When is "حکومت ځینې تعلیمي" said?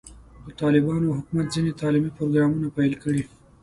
1.17-2.11